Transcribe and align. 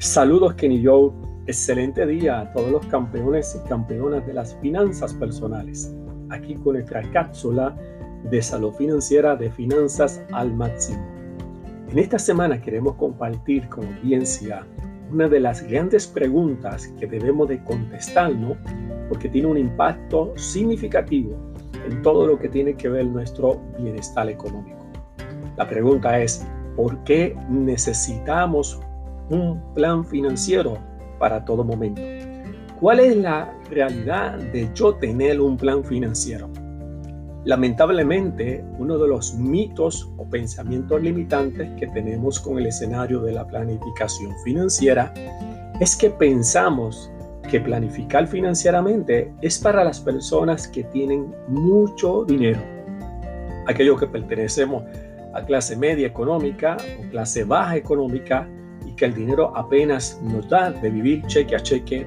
Saludos 0.00 0.54
Kenny 0.54 0.84
Joe, 0.84 1.10
excelente 1.48 2.06
día 2.06 2.38
a 2.38 2.52
todos 2.52 2.70
los 2.70 2.86
campeones 2.86 3.60
y 3.60 3.68
campeonas 3.68 4.24
de 4.28 4.32
las 4.32 4.54
finanzas 4.60 5.12
personales. 5.12 5.92
Aquí 6.30 6.54
con 6.54 6.74
nuestra 6.74 7.02
cápsula 7.10 7.76
de 8.30 8.40
salud 8.40 8.72
financiera 8.74 9.34
de 9.34 9.50
finanzas 9.50 10.22
al 10.30 10.54
máximo. 10.54 11.04
En 11.90 11.98
esta 11.98 12.16
semana 12.16 12.62
queremos 12.62 12.94
compartir 12.94 13.68
con 13.68 13.92
audiencia 13.92 14.64
una 15.10 15.28
de 15.28 15.40
las 15.40 15.62
grandes 15.62 16.06
preguntas 16.06 16.86
que 17.00 17.08
debemos 17.08 17.48
de 17.48 17.60
contestarnos 17.64 18.56
porque 19.08 19.28
tiene 19.28 19.48
un 19.48 19.58
impacto 19.58 20.32
significativo 20.36 21.36
en 21.90 22.00
todo 22.02 22.24
lo 22.24 22.38
que 22.38 22.48
tiene 22.48 22.74
que 22.74 22.88
ver 22.88 23.04
nuestro 23.04 23.60
bienestar 23.80 24.30
económico. 24.30 24.78
La 25.56 25.68
pregunta 25.68 26.20
es, 26.20 26.46
¿por 26.76 27.02
qué 27.02 27.36
necesitamos 27.50 28.80
un 29.30 29.60
plan 29.74 30.04
financiero 30.04 30.78
para 31.18 31.44
todo 31.44 31.64
momento. 31.64 32.02
¿Cuál 32.80 33.00
es 33.00 33.16
la 33.16 33.52
realidad 33.70 34.38
de 34.38 34.70
yo 34.74 34.94
tener 34.94 35.40
un 35.40 35.56
plan 35.56 35.82
financiero? 35.82 36.48
Lamentablemente, 37.44 38.64
uno 38.78 38.98
de 38.98 39.08
los 39.08 39.34
mitos 39.34 40.08
o 40.16 40.24
pensamientos 40.24 41.02
limitantes 41.02 41.68
que 41.78 41.86
tenemos 41.88 42.38
con 42.38 42.58
el 42.58 42.66
escenario 42.66 43.20
de 43.20 43.32
la 43.32 43.46
planificación 43.46 44.32
financiera 44.44 45.12
es 45.80 45.96
que 45.96 46.10
pensamos 46.10 47.10
que 47.50 47.60
planificar 47.60 48.26
financieramente 48.26 49.32
es 49.40 49.58
para 49.58 49.82
las 49.82 50.00
personas 50.00 50.68
que 50.68 50.84
tienen 50.84 51.34
mucho 51.48 52.24
dinero, 52.24 52.60
aquellos 53.66 53.98
que 53.98 54.06
pertenecemos 54.06 54.84
a 55.32 55.42
clase 55.44 55.76
media 55.76 56.06
económica 56.06 56.76
o 57.00 57.10
clase 57.10 57.44
baja 57.44 57.76
económica 57.76 58.48
que 58.98 59.06
el 59.06 59.14
dinero 59.14 59.56
apenas 59.56 60.20
nos 60.22 60.48
da 60.48 60.70
de 60.70 60.90
vivir 60.90 61.24
cheque 61.26 61.56
a 61.56 61.60
cheque, 61.60 62.06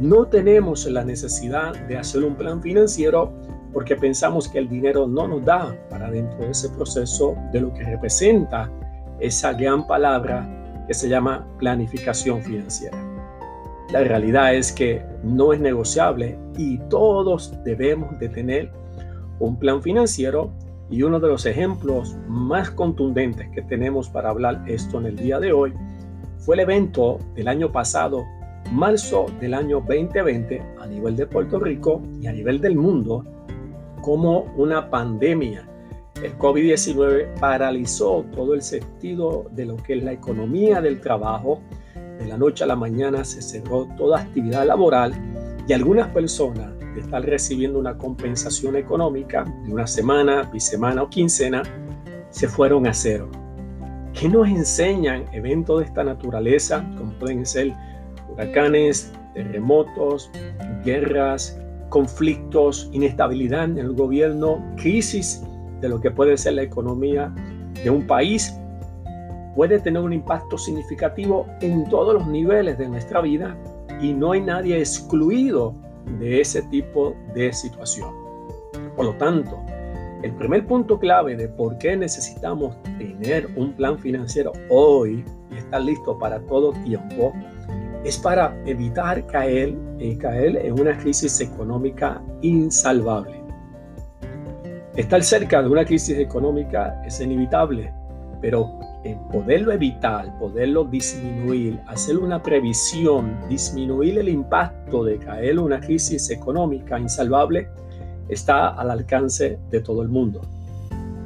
no 0.00 0.26
tenemos 0.26 0.86
la 0.86 1.04
necesidad 1.04 1.76
de 1.86 1.98
hacer 1.98 2.24
un 2.24 2.34
plan 2.34 2.60
financiero 2.60 3.32
porque 3.72 3.94
pensamos 3.94 4.48
que 4.48 4.58
el 4.58 4.68
dinero 4.68 5.06
no 5.06 5.28
nos 5.28 5.44
da 5.44 5.76
para 5.90 6.10
dentro 6.10 6.38
de 6.38 6.50
ese 6.50 6.68
proceso 6.70 7.36
de 7.52 7.60
lo 7.60 7.72
que 7.72 7.84
representa 7.84 8.70
esa 9.20 9.52
gran 9.52 9.86
palabra 9.86 10.48
que 10.88 10.94
se 10.94 11.08
llama 11.08 11.46
planificación 11.58 12.42
financiera. 12.42 12.96
La 13.92 14.00
realidad 14.00 14.54
es 14.54 14.72
que 14.72 15.04
no 15.22 15.52
es 15.52 15.60
negociable 15.60 16.38
y 16.56 16.78
todos 16.88 17.52
debemos 17.64 18.18
de 18.18 18.28
tener 18.28 18.72
un 19.38 19.58
plan 19.58 19.82
financiero 19.82 20.50
y 20.88 21.02
uno 21.02 21.20
de 21.20 21.28
los 21.28 21.46
ejemplos 21.46 22.16
más 22.26 22.70
contundentes 22.70 23.48
que 23.50 23.62
tenemos 23.62 24.08
para 24.08 24.30
hablar 24.30 24.64
esto 24.66 24.98
en 24.98 25.06
el 25.06 25.16
día 25.16 25.38
de 25.38 25.52
hoy 25.52 25.72
fue 26.40 26.56
el 26.56 26.60
evento 26.60 27.18
del 27.34 27.48
año 27.48 27.70
pasado, 27.70 28.26
marzo 28.72 29.26
del 29.40 29.54
año 29.54 29.84
2020, 29.86 30.62
a 30.80 30.86
nivel 30.86 31.16
de 31.16 31.26
Puerto 31.26 31.58
Rico 31.60 32.02
y 32.20 32.26
a 32.26 32.32
nivel 32.32 32.60
del 32.60 32.76
mundo, 32.76 33.24
como 34.00 34.52
una 34.56 34.90
pandemia. 34.90 35.68
El 36.22 36.36
COVID-19 36.38 37.38
paralizó 37.38 38.24
todo 38.34 38.54
el 38.54 38.62
sentido 38.62 39.46
de 39.52 39.66
lo 39.66 39.76
que 39.76 39.98
es 39.98 40.02
la 40.04 40.12
economía 40.12 40.80
del 40.80 41.00
trabajo. 41.00 41.60
De 42.18 42.26
la 42.26 42.36
noche 42.36 42.64
a 42.64 42.66
la 42.66 42.76
mañana 42.76 43.24
se 43.24 43.40
cerró 43.40 43.88
toda 43.96 44.20
actividad 44.20 44.66
laboral 44.66 45.12
y 45.66 45.72
algunas 45.72 46.08
personas 46.08 46.78
de 46.94 47.00
estar 47.00 47.22
recibiendo 47.22 47.78
una 47.78 47.96
compensación 47.96 48.76
económica 48.76 49.44
de 49.64 49.72
una 49.72 49.86
semana, 49.86 50.42
bisemana 50.42 51.02
o 51.02 51.10
quincena, 51.10 51.62
se 52.30 52.48
fueron 52.48 52.86
a 52.86 52.94
cero. 52.94 53.30
¿Qué 54.12 54.28
nos 54.28 54.48
enseñan 54.48 55.24
eventos 55.32 55.80
de 55.80 55.86
esta 55.86 56.04
naturaleza, 56.04 56.84
como 56.98 57.12
pueden 57.12 57.46
ser 57.46 57.74
huracanes, 58.28 59.12
terremotos, 59.34 60.30
guerras, 60.84 61.58
conflictos, 61.88 62.90
inestabilidad 62.92 63.64
en 63.64 63.78
el 63.78 63.92
gobierno, 63.94 64.62
crisis 64.76 65.42
de 65.80 65.88
lo 65.88 66.00
que 66.00 66.10
puede 66.10 66.36
ser 66.36 66.54
la 66.54 66.62
economía 66.62 67.32
de 67.82 67.90
un 67.90 68.06
país? 68.06 68.54
Puede 69.54 69.78
tener 69.78 70.02
un 70.02 70.12
impacto 70.12 70.58
significativo 70.58 71.46
en 71.60 71.88
todos 71.88 72.14
los 72.14 72.26
niveles 72.26 72.78
de 72.78 72.88
nuestra 72.88 73.20
vida 73.20 73.56
y 74.00 74.12
no 74.12 74.32
hay 74.32 74.40
nadie 74.40 74.78
excluido 74.78 75.74
de 76.18 76.40
ese 76.40 76.62
tipo 76.62 77.14
de 77.34 77.52
situación. 77.52 78.10
Por 78.96 79.06
lo 79.06 79.14
tanto, 79.14 79.58
el 80.22 80.32
primer 80.34 80.66
punto 80.66 80.98
clave 80.98 81.36
de 81.36 81.48
por 81.48 81.78
qué 81.78 81.96
necesitamos 81.96 82.76
tener 82.98 83.48
un 83.56 83.72
plan 83.72 83.98
financiero 83.98 84.52
hoy 84.68 85.24
y 85.50 85.56
estar 85.56 85.80
listo 85.80 86.18
para 86.18 86.40
todo 86.40 86.72
tiempo 86.84 87.32
es 88.04 88.18
para 88.18 88.54
evitar 88.66 89.26
caer, 89.26 89.74
eh, 89.98 90.16
caer 90.18 90.56
en 90.56 90.78
una 90.78 90.96
crisis 90.98 91.40
económica 91.40 92.22
insalvable. 92.42 93.42
Estar 94.96 95.22
cerca 95.22 95.62
de 95.62 95.68
una 95.68 95.84
crisis 95.84 96.18
económica 96.18 97.00
es 97.06 97.20
inevitable, 97.20 97.92
pero 98.40 98.78
poderlo 99.32 99.72
evitar, 99.72 100.38
poderlo 100.38 100.84
disminuir, 100.84 101.80
hacer 101.86 102.18
una 102.18 102.42
previsión, 102.42 103.38
disminuir 103.48 104.18
el 104.18 104.28
impacto 104.28 105.04
de 105.04 105.18
caer 105.18 105.52
en 105.52 105.58
una 105.60 105.80
crisis 105.80 106.30
económica 106.30 106.98
insalvable, 106.98 107.68
está 108.30 108.68
al 108.68 108.90
alcance 108.90 109.58
de 109.70 109.80
todo 109.80 110.02
el 110.02 110.08
mundo. 110.08 110.40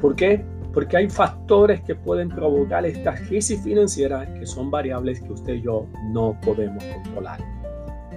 ¿Por 0.01 0.17
qué? 0.17 0.45
Porque 0.73 0.97
hay 0.97 1.09
factores 1.09 1.81
que 1.83 1.95
pueden 1.95 2.29
provocar 2.29 2.85
estas 2.85 3.21
crisis 3.21 3.63
financieras 3.63 4.29
que 4.39 4.47
son 4.47 4.71
variables 4.71 5.21
que 5.21 5.33
usted 5.33 5.55
y 5.55 5.63
yo 5.63 5.87
no 6.13 6.37
podemos 6.45 6.83
controlar. 6.85 7.39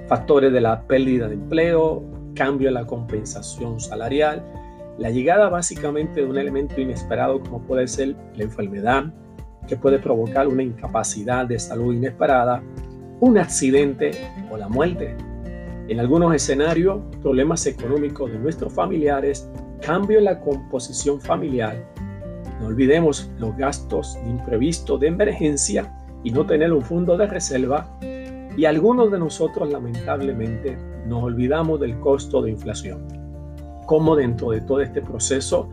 Factores 0.08 0.52
de 0.52 0.62
la 0.62 0.82
pérdida 0.82 1.28
de 1.28 1.36
empleo, 1.36 2.04
cambio 2.34 2.70
en 2.70 2.76
la 2.76 2.86
compensación 2.86 3.80
salarial, 3.80 4.44
la 4.98 5.12
llegada 5.12 5.50
básicamente 5.50 6.22
de 6.22 6.28
un 6.28 6.38
elemento 6.38 6.82
inesperado 6.82 7.40
como 7.42 7.62
puede 7.62 7.88
ser 7.88 8.16
la 8.36 8.44
enfermedad, 8.44 9.06
que 9.68 9.76
puede 9.76 10.00
provocar 10.00 10.48
una 10.48 10.64
incapacidad 10.64 11.46
de 11.46 11.60
salud 11.60 11.94
inesperada, 11.94 12.64
un 13.20 13.38
accidente 13.38 14.12
o 14.50 14.58
la 14.58 14.70
muerte. 14.70 15.16
En 15.88 16.02
algunos 16.02 16.36
escenarios, 16.36 17.00
problemas 17.22 17.66
económicos 17.66 18.30
de 18.30 18.38
nuestros 18.40 18.74
familiares, 18.74 19.50
cambio 19.82 20.18
en 20.18 20.26
la 20.26 20.42
composición 20.42 21.22
familiar. 21.22 21.78
No 22.60 22.68
olvidemos 22.68 23.32
los 23.40 23.56
gastos 23.56 24.16
de 24.16 24.30
imprevisto, 24.32 24.98
de 24.98 25.08
emergencia 25.08 25.96
y 26.26 26.32
no 26.32 26.46
tener 26.46 26.74
un 26.74 26.82
fondo 26.82 27.16
de 27.16 27.28
reserva. 27.28 27.90
Y 28.58 28.66
algunos 28.66 29.12
de 29.12 29.20
nosotros 29.20 29.72
lamentablemente 29.72 30.78
nos 31.08 31.24
olvidamos 31.24 31.80
del 31.80 31.98
costo 32.00 32.42
de 32.42 32.52
inflación. 32.52 33.08
Como 33.86 34.18
dentro 34.18 34.52
de 34.52 34.60
todo 34.60 34.82
este 34.82 35.02
proceso 35.02 35.70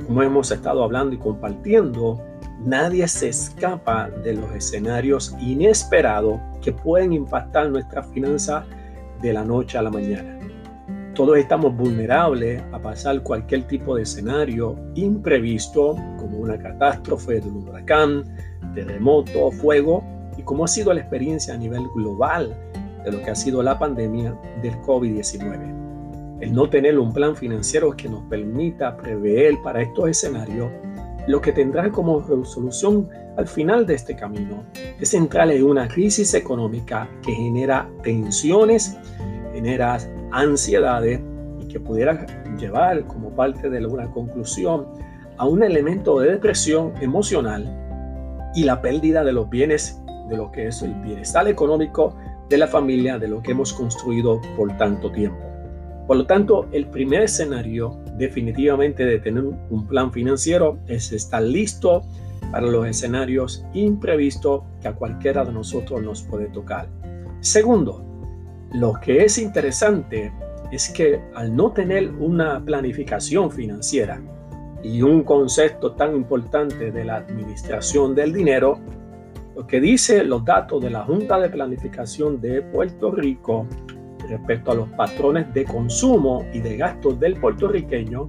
Como 0.06 0.22
hemos 0.22 0.50
estado 0.50 0.84
hablando 0.84 1.14
y 1.14 1.18
compartiendo, 1.18 2.22
nadie 2.64 3.08
se 3.08 3.28
escapa 3.28 4.08
de 4.10 4.34
los 4.34 4.52
escenarios 4.54 5.34
inesperados 5.40 6.40
que 6.62 6.72
pueden 6.72 7.12
impactar 7.12 7.70
nuestra 7.70 8.02
finanza 8.02 8.64
de 9.20 9.32
la 9.32 9.44
noche 9.44 9.78
a 9.78 9.82
la 9.82 9.90
mañana. 9.90 10.38
Todos 11.14 11.38
estamos 11.38 11.76
vulnerables 11.76 12.62
a 12.72 12.78
pasar 12.80 13.22
cualquier 13.22 13.66
tipo 13.66 13.94
de 13.94 14.02
escenario 14.02 14.76
imprevisto, 14.94 15.96
como 16.18 16.38
una 16.38 16.58
catástrofe 16.58 17.40
de 17.40 17.48
un 17.48 17.68
huracán, 17.68 18.24
terremoto, 18.74 19.52
fuego, 19.52 20.04
y 20.36 20.42
como 20.42 20.64
ha 20.64 20.68
sido 20.68 20.92
la 20.92 21.00
experiencia 21.00 21.54
a 21.54 21.56
nivel 21.56 21.86
global 21.94 22.56
de 23.04 23.12
lo 23.12 23.22
que 23.22 23.30
ha 23.30 23.34
sido 23.34 23.62
la 23.62 23.78
pandemia 23.78 24.38
del 24.62 24.74
COVID-19. 24.82 26.40
El 26.40 26.52
no 26.52 26.68
tener 26.68 26.98
un 26.98 27.12
plan 27.12 27.36
financiero 27.36 27.96
que 27.96 28.08
nos 28.08 28.22
permita 28.24 28.96
prever 28.96 29.54
para 29.62 29.82
estos 29.82 30.08
escenarios, 30.08 30.70
lo 31.26 31.40
que 31.40 31.52
tendrá 31.52 31.90
como 31.90 32.20
resolución 32.20 33.08
al 33.36 33.46
final 33.46 33.86
de 33.86 33.94
este 33.94 34.14
camino 34.14 34.64
es 35.00 35.14
entrar 35.14 35.50
en 35.50 35.64
una 35.64 35.88
crisis 35.88 36.34
económica 36.34 37.08
que 37.24 37.32
genera 37.32 37.88
tensiones, 38.02 38.96
genera 39.52 39.98
ansiedades 40.32 41.20
y 41.60 41.66
que 41.66 41.80
pudiera 41.80 42.26
llevar 42.58 43.06
como 43.06 43.30
parte 43.30 43.70
de 43.70 43.84
una 43.86 44.10
conclusión 44.10 44.86
a 45.36 45.46
un 45.46 45.62
elemento 45.62 46.20
de 46.20 46.32
depresión 46.32 46.92
emocional 47.00 47.80
y 48.54 48.64
la 48.64 48.80
pérdida 48.80 49.24
de 49.24 49.32
los 49.32 49.50
bienes, 49.50 50.00
de 50.28 50.36
lo 50.36 50.50
que 50.50 50.68
es 50.68 50.82
el 50.82 50.94
bienestar 50.94 51.48
económico 51.48 52.16
de 52.48 52.58
la 52.58 52.66
familia, 52.66 53.18
de 53.18 53.28
lo 53.28 53.42
que 53.42 53.52
hemos 53.52 53.72
construido 53.72 54.40
por 54.56 54.76
tanto 54.76 55.10
tiempo. 55.10 55.40
Por 56.06 56.18
lo 56.18 56.26
tanto, 56.26 56.68
el 56.72 56.86
primer 56.86 57.22
escenario 57.22 57.98
definitivamente 58.18 59.04
de 59.04 59.18
tener 59.18 59.44
un 59.44 59.86
plan 59.86 60.12
financiero 60.12 60.78
es 60.86 61.12
estar 61.12 61.42
listo 61.42 62.02
para 62.50 62.66
los 62.66 62.86
escenarios 62.86 63.64
imprevistos 63.72 64.62
que 64.82 64.88
a 64.88 64.94
cualquiera 64.94 65.44
de 65.44 65.52
nosotros 65.52 66.02
nos 66.02 66.22
puede 66.22 66.46
tocar. 66.46 66.88
Segundo, 67.40 68.04
lo 68.74 68.94
que 69.00 69.24
es 69.24 69.38
interesante 69.38 70.32
es 70.70 70.90
que 70.90 71.20
al 71.34 71.54
no 71.54 71.72
tener 71.72 72.10
una 72.10 72.62
planificación 72.64 73.50
financiera 73.50 74.20
y 74.82 75.00
un 75.00 75.22
concepto 75.22 75.92
tan 75.92 76.14
importante 76.14 76.90
de 76.90 77.04
la 77.04 77.16
administración 77.16 78.14
del 78.14 78.32
dinero, 78.32 78.78
lo 79.54 79.66
que 79.66 79.80
dice 79.80 80.24
los 80.24 80.44
datos 80.44 80.82
de 80.82 80.90
la 80.90 81.04
Junta 81.04 81.38
de 81.38 81.48
Planificación 81.48 82.40
de 82.40 82.62
Puerto 82.62 83.12
Rico 83.12 83.66
respecto 84.28 84.72
a 84.72 84.74
los 84.74 84.88
patrones 84.90 85.52
de 85.54 85.64
consumo 85.64 86.44
y 86.52 86.60
de 86.60 86.76
gastos 86.76 87.20
del 87.20 87.36
puertorriqueño 87.36 88.28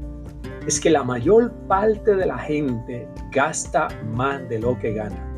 es 0.68 0.80
que 0.80 0.89
la 0.89 1.04
mayor 1.04 1.51
parte 1.68 2.16
de 2.16 2.25
la 2.25 2.38
gente 2.38 3.07
gasta 3.31 3.88
más 4.13 4.48
de 4.50 4.60
lo 4.60 4.77
que 4.77 4.94
gana. 4.94 5.31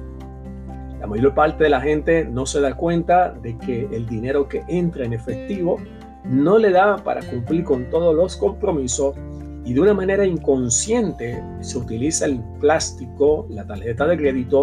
La 0.99 1.07
mayor 1.07 1.33
parte 1.33 1.65
de 1.65 1.69
la 1.69 1.81
gente 1.81 2.25
no 2.25 2.45
se 2.45 2.59
da 2.59 2.75
cuenta 2.75 3.31
de 3.31 3.57
que 3.57 3.87
el 3.91 4.07
dinero 4.07 4.47
que 4.47 4.63
entra 4.67 5.05
en 5.05 5.13
efectivo 5.13 5.77
no 6.23 6.57
le 6.57 6.71
da 6.71 6.97
para 6.97 7.21
cumplir 7.21 7.63
con 7.63 7.89
todos 7.89 8.15
los 8.15 8.35
compromisos 8.35 9.15
y 9.63 9.73
de 9.73 9.81
una 9.81 9.93
manera 9.93 10.25
inconsciente 10.25 11.43
se 11.59 11.77
utiliza 11.77 12.25
el 12.25 12.41
plástico, 12.59 13.45
la 13.49 13.65
tarjeta 13.65 14.07
de 14.07 14.17
crédito, 14.17 14.61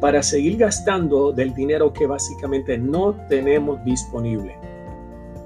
para 0.00 0.22
seguir 0.22 0.56
gastando 0.56 1.30
del 1.30 1.54
dinero 1.54 1.92
que 1.92 2.06
básicamente 2.06 2.78
no 2.78 3.14
tenemos 3.28 3.84
disponible. 3.84 4.56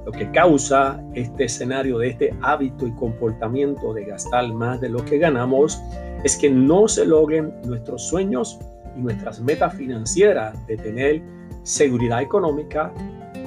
Lo 0.06 0.12
que 0.12 0.30
causa 0.30 1.02
este 1.14 1.44
escenario 1.44 1.98
de 1.98 2.10
este 2.10 2.34
hábito 2.42 2.86
y 2.86 2.92
comportamiento 2.92 3.92
de 3.92 4.04
gastar 4.04 4.52
más 4.52 4.80
de 4.80 4.90
lo 4.90 5.04
que 5.04 5.18
ganamos 5.18 5.82
es 6.22 6.36
que 6.36 6.50
no 6.50 6.88
se 6.88 7.04
logren 7.04 7.54
nuestros 7.64 8.02
sueños 8.02 8.58
y 8.96 9.00
nuestras 9.00 9.40
metas 9.40 9.74
financieras 9.74 10.54
de 10.66 10.76
tener 10.76 11.22
seguridad 11.62 12.22
económica, 12.22 12.92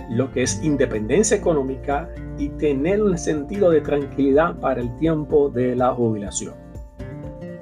lo 0.09 0.31
que 0.31 0.43
es 0.43 0.61
independencia 0.63 1.37
económica 1.37 2.09
y 2.37 2.49
tener 2.49 3.01
un 3.01 3.17
sentido 3.17 3.69
de 3.69 3.81
tranquilidad 3.81 4.55
para 4.59 4.81
el 4.81 4.95
tiempo 4.97 5.49
de 5.49 5.75
la 5.75 5.93
jubilación. 5.93 6.55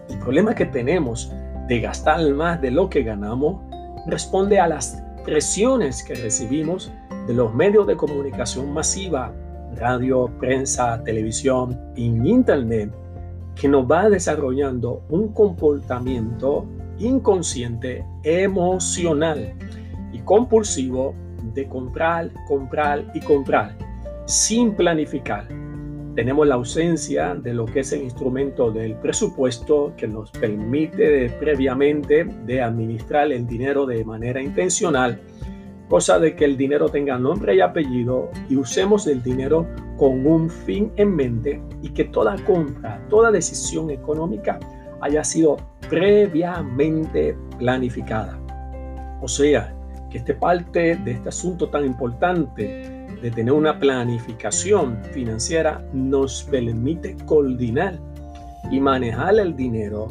El 0.09 0.19
problema 0.19 0.55
que 0.55 0.65
tenemos 0.65 1.31
de 1.67 1.79
gastar 1.79 2.29
más 2.31 2.61
de 2.61 2.71
lo 2.71 2.89
que 2.89 3.03
ganamos 3.03 3.61
responde 4.07 4.59
a 4.59 4.67
las 4.67 5.01
presiones 5.23 6.03
que 6.03 6.13
recibimos 6.15 6.91
de 7.27 7.33
los 7.33 7.53
medios 7.53 7.87
de 7.87 7.95
comunicación 7.95 8.71
masiva, 8.71 9.33
radio, 9.75 10.29
prensa, 10.39 11.01
televisión 11.03 11.79
y 11.95 12.05
internet, 12.05 12.91
que 13.55 13.67
nos 13.67 13.89
va 13.89 14.09
desarrollando 14.09 15.01
un 15.09 15.29
comportamiento 15.29 16.65
inconsciente, 16.99 18.05
emocional 18.23 19.53
y 20.13 20.19
compulsivo 20.19 21.15
de 21.53 21.67
comprar, 21.67 22.31
comprar 22.47 23.03
y 23.13 23.19
comprar 23.21 23.75
sin 24.25 24.73
planificar. 24.73 25.47
Tenemos 26.15 26.47
la 26.47 26.55
ausencia 26.55 27.35
de 27.35 27.53
lo 27.53 27.65
que 27.65 27.81
es 27.81 27.91
el 27.91 28.01
instrumento 28.01 28.71
del 28.71 28.95
presupuesto 28.95 29.91
que 29.97 30.07
nos 30.07 30.31
permite 30.31 31.29
previamente 31.41 32.23
de 32.23 32.61
administrar 32.61 33.29
el 33.33 33.45
dinero 33.45 33.85
de 33.85 34.05
manera 34.05 34.41
intencional, 34.41 35.19
cosa 35.89 36.17
de 36.17 36.33
que 36.33 36.45
el 36.45 36.55
dinero 36.55 36.87
tenga 36.87 37.17
nombre 37.17 37.55
y 37.55 37.59
apellido 37.59 38.29
y 38.47 38.55
usemos 38.55 39.07
el 39.07 39.21
dinero 39.21 39.67
con 39.97 40.25
un 40.25 40.49
fin 40.49 40.89
en 40.95 41.13
mente 41.13 41.61
y 41.81 41.89
que 41.89 42.05
toda 42.05 42.37
compra, 42.45 43.05
toda 43.09 43.29
decisión 43.29 43.89
económica 43.89 44.57
haya 45.01 45.21
sido 45.21 45.57
previamente 45.89 47.35
planificada. 47.59 48.39
O 49.21 49.27
sea, 49.27 49.75
que 50.09 50.19
este 50.19 50.33
parte 50.33 50.95
de 50.95 51.11
este 51.11 51.27
asunto 51.27 51.67
tan 51.67 51.83
importante 51.83 52.94
de 53.25 53.31
tener 53.31 53.53
una 53.53 53.79
planificación 53.79 54.99
financiera 55.11 55.83
nos 55.93 56.43
permite 56.43 57.17
coordinar 57.25 57.97
y 58.69 58.79
manejar 58.79 59.39
el 59.39 59.55
dinero 59.55 60.07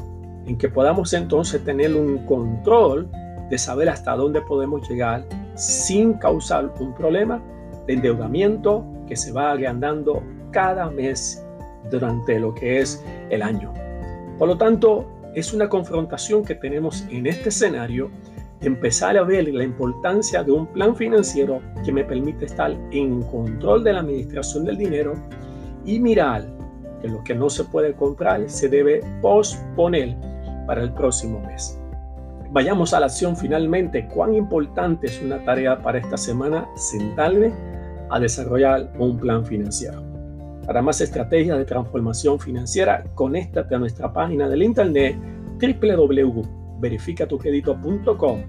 en 0.47 0.59
que 0.59 0.69
podamos 0.69 1.13
entonces 1.13 1.63
tener 1.63 1.95
un 1.95 2.27
control 2.27 3.09
de 3.51 3.57
saber 3.57 3.89
hasta 3.89 4.17
dónde 4.17 4.41
podemos 4.41 4.91
llegar 4.91 5.25
sin 5.55 6.15
causar 6.15 6.75
un 6.81 6.93
problema 6.93 7.41
de 7.87 7.93
endeudamiento 7.93 8.85
que 9.07 9.15
se 9.15 9.31
va 9.31 9.53
agrandando 9.53 10.21
cada 10.51 10.91
mes 10.91 11.41
durante 11.93 12.41
lo 12.41 12.53
que 12.53 12.81
es 12.81 13.01
el 13.31 13.43
año. 13.43 13.73
Por 14.41 14.49
lo 14.49 14.59
tanto, 14.59 15.09
es 15.37 15.55
una 15.55 15.69
confrontación 15.69 16.45
que 16.45 16.57
tenemos 16.57 17.05
en 17.11 17.29
este 17.29 17.51
escenario 17.51 18.11
empezar 18.69 19.17
a 19.17 19.23
ver 19.23 19.49
la 19.49 19.65
importancia 19.65 20.43
de 20.43 20.53
un 20.53 20.67
plan 20.67 20.97
financiero 20.97 21.61
que 21.85 21.93
me 21.93 22.05
permite 22.05 22.47
estar 22.47 22.73
en 22.91 23.23
control 23.23 23.85
de 23.85 23.93
la 23.93 24.01
administración 24.01 24.65
del 24.65 24.79
dinero 24.79 25.15
y 25.85 25.99
mirar 25.99 26.47
que 27.01 27.09
lo 27.09 27.23
que 27.25 27.35
no 27.35 27.51
se 27.51 27.65
puede 27.65 27.95
comprar 27.95 28.49
se 28.49 28.69
debe 28.69 29.03
posponer 29.21 30.17
para 30.67 30.83
el 30.83 30.93
próximo 30.93 31.41
mes. 31.41 31.79
Vayamos 32.51 32.95
a 32.95 33.01
la 33.01 33.07
acción 33.07 33.37
finalmente. 33.37 34.07
¿Cuán 34.07 34.35
importante 34.35 35.09
es 35.09 35.21
una 35.21 35.45
tarea 35.45 35.83
para 35.83 35.99
esta 35.99 36.17
semana 36.17 36.69
sentarme 36.77 37.53
a 38.11 38.21
desarrollar 38.21 38.93
un 38.99 39.19
plan 39.19 39.45
financiero? 39.45 40.03
Para 40.65 40.81
más 40.81 41.01
estrategias 41.01 41.59
de 41.59 41.65
transformación 41.65 42.39
financiera, 42.39 43.05
conéctate 43.15 43.75
a 43.75 43.79
nuestra 43.79 44.13
página 44.13 44.49
del 44.49 44.63
internet 44.63 45.17
www.verificatucredito.com. 46.85 48.43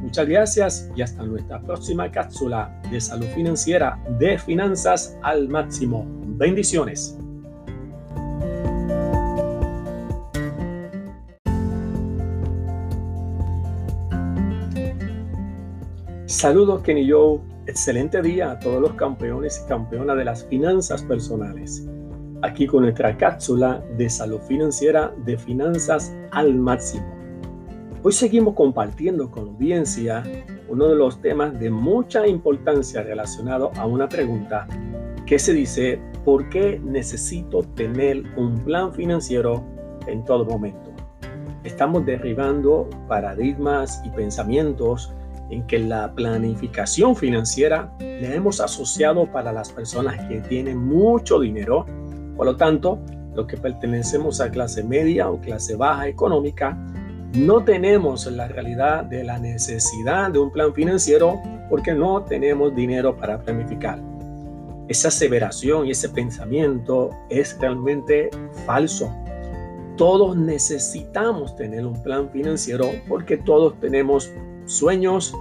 Muchas 0.00 0.28
gracias 0.28 0.90
y 0.96 1.02
hasta 1.02 1.22
nuestra 1.22 1.60
próxima 1.60 2.10
cápsula 2.10 2.80
de 2.90 3.00
salud 3.00 3.26
financiera 3.34 4.02
de 4.18 4.38
finanzas 4.38 5.16
al 5.22 5.48
máximo. 5.48 6.04
Bendiciones. 6.24 7.18
Saludos 16.26 16.82
Kenny 16.82 17.08
Joe 17.08 17.40
Excelente 17.66 18.20
día 18.22 18.50
a 18.50 18.58
todos 18.58 18.80
los 18.80 18.94
campeones 18.94 19.62
y 19.64 19.68
campeonas 19.68 20.16
de 20.16 20.24
las 20.24 20.44
finanzas 20.46 21.04
personales. 21.04 21.88
Aquí 22.42 22.66
con 22.66 22.82
nuestra 22.82 23.16
cápsula 23.16 23.80
de 23.96 24.10
salud 24.10 24.40
financiera 24.40 25.14
de 25.24 25.38
finanzas 25.38 26.12
al 26.32 26.56
máximo. 26.56 27.21
Hoy 28.04 28.12
seguimos 28.12 28.54
compartiendo 28.54 29.30
con 29.30 29.46
la 29.46 29.52
audiencia 29.52 30.24
uno 30.68 30.88
de 30.88 30.96
los 30.96 31.22
temas 31.22 31.56
de 31.60 31.70
mucha 31.70 32.26
importancia 32.26 33.00
relacionado 33.00 33.70
a 33.76 33.86
una 33.86 34.08
pregunta 34.08 34.66
que 35.24 35.38
se 35.38 35.52
dice, 35.52 36.00
¿por 36.24 36.48
qué 36.48 36.80
necesito 36.82 37.62
tener 37.76 38.24
un 38.36 38.58
plan 38.64 38.92
financiero 38.92 39.62
en 40.08 40.24
todo 40.24 40.44
momento? 40.44 40.90
Estamos 41.62 42.04
derribando 42.04 42.90
paradigmas 43.06 44.02
y 44.04 44.10
pensamientos 44.10 45.14
en 45.50 45.64
que 45.68 45.78
la 45.78 46.12
planificación 46.12 47.14
financiera 47.14 47.94
le 48.00 48.34
hemos 48.34 48.60
asociado 48.60 49.30
para 49.30 49.52
las 49.52 49.70
personas 49.70 50.26
que 50.26 50.40
tienen 50.40 50.76
mucho 50.76 51.38
dinero. 51.38 51.86
Por 52.36 52.46
lo 52.46 52.56
tanto, 52.56 52.98
los 53.36 53.46
que 53.46 53.56
pertenecemos 53.56 54.40
a 54.40 54.50
clase 54.50 54.82
media 54.82 55.30
o 55.30 55.40
clase 55.40 55.76
baja 55.76 56.08
económica, 56.08 56.76
no 57.34 57.64
tenemos 57.64 58.26
la 58.26 58.46
realidad 58.46 59.04
de 59.04 59.24
la 59.24 59.38
necesidad 59.38 60.30
de 60.30 60.38
un 60.38 60.50
plan 60.50 60.74
financiero 60.74 61.40
porque 61.70 61.94
no 61.94 62.22
tenemos 62.24 62.74
dinero 62.74 63.16
para 63.16 63.40
planificar. 63.40 63.98
esa 64.88 65.08
aseveración 65.08 65.86
y 65.86 65.92
ese 65.92 66.10
pensamiento 66.10 67.10
es 67.30 67.56
realmente 67.58 68.28
falso. 68.66 69.10
Todos 69.96 70.36
necesitamos 70.36 71.56
tener 71.56 71.86
un 71.86 72.02
plan 72.02 72.28
financiero 72.28 72.90
porque 73.08 73.38
todos 73.38 73.78
tenemos 73.80 74.30
sueños, 74.66 75.34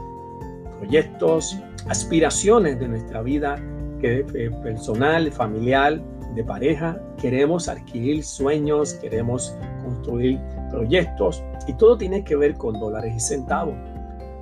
proyectos, 0.80 1.58
aspiraciones 1.90 2.80
de 2.80 2.88
nuestra 2.88 3.22
vida 3.24 3.58
que, 4.00 4.26
eh, 4.34 4.52
personal, 4.64 5.30
familiar, 5.34 6.02
de 6.36 6.44
pareja. 6.46 7.02
Queremos 7.18 7.68
adquirir 7.68 8.24
sueños, 8.24 8.94
queremos 8.94 9.54
construir 9.84 10.40
proyectos 10.70 11.44
y 11.68 11.74
todo 11.74 11.98
tiene 11.98 12.24
que 12.24 12.36
ver 12.36 12.56
con 12.56 12.80
dólares 12.80 13.14
y 13.16 13.20
centavos. 13.20 13.76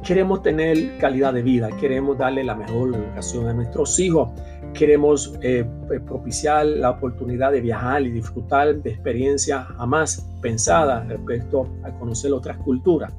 Queremos 0.03 0.41
tener 0.41 0.97
calidad 0.97 1.33
de 1.33 1.41
vida, 1.41 1.69
queremos 1.79 2.17
darle 2.17 2.43
la 2.43 2.55
mejor 2.55 2.95
educación 2.95 3.47
a 3.47 3.53
nuestros 3.53 3.99
hijos, 3.99 4.29
queremos 4.73 5.38
eh, 5.41 5.65
propiciar 6.07 6.65
la 6.65 6.91
oportunidad 6.91 7.51
de 7.51 7.59
viajar 7.59 8.03
y 8.03 8.11
disfrutar 8.11 8.75
de 8.81 8.91
experiencias 8.91 9.67
jamás 9.77 10.25
pensadas 10.41 11.05
respecto 11.07 11.67
a 11.83 11.91
conocer 11.91 12.31
otras 12.31 12.57
culturas. 12.59 13.11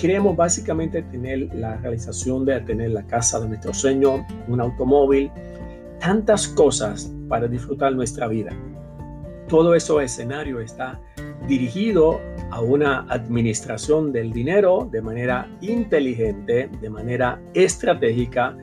Queremos 0.00 0.36
básicamente 0.36 1.02
tener 1.02 1.52
la 1.54 1.76
realización 1.76 2.44
de 2.44 2.60
tener 2.60 2.92
la 2.92 3.02
casa 3.02 3.40
de 3.40 3.48
nuestro 3.48 3.74
sueño, 3.74 4.24
un 4.48 4.60
automóvil, 4.60 5.30
tantas 6.00 6.48
cosas 6.48 7.12
para 7.28 7.48
disfrutar 7.48 7.94
nuestra 7.94 8.26
vida. 8.28 8.52
Todo 9.48 9.74
ese 9.74 9.92
escenario 10.02 10.60
está 10.60 11.00
dirigido 11.46 12.20
a 12.50 12.60
una 12.60 13.06
administración 13.08 14.12
del 14.12 14.32
dinero 14.32 14.88
de 14.90 15.00
manera 15.00 15.48
inteligente, 15.60 16.68
de 16.80 16.90
manera 16.90 17.40
estratégica 17.54 18.56